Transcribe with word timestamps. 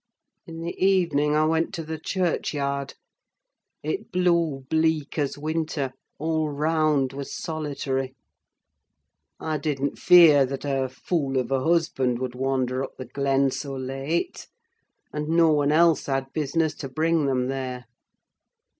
In 0.47 0.61
the 0.61 0.73
evening 0.83 1.35
I 1.35 1.45
went 1.45 1.75
to 1.75 1.83
the 1.83 1.99
churchyard. 1.99 2.95
It 3.83 4.11
blew 4.11 4.65
bleak 4.67 5.19
as 5.19 5.37
winter—all 5.37 6.49
round 6.49 7.13
was 7.13 7.31
solitary. 7.37 8.15
I 9.39 9.59
didn't 9.59 9.99
fear 9.99 10.43
that 10.47 10.63
her 10.63 10.89
fool 10.89 11.37
of 11.37 11.51
a 11.51 11.63
husband 11.63 12.17
would 12.17 12.33
wander 12.33 12.83
up 12.83 12.97
the 12.97 13.05
glen 13.05 13.51
so 13.51 13.75
late; 13.75 14.47
and 15.13 15.27
no 15.29 15.51
one 15.53 15.71
else 15.71 16.07
had 16.07 16.33
business 16.33 16.73
to 16.77 16.89
bring 16.89 17.27
them 17.27 17.45
there. 17.47 17.85